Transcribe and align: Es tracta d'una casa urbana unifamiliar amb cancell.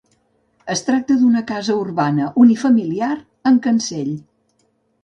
Es 0.75 0.81
tracta 0.87 1.17
d'una 1.19 1.43
casa 1.53 1.75
urbana 1.83 2.31
unifamiliar 2.45 3.13
amb 3.53 3.65
cancell. 3.69 4.15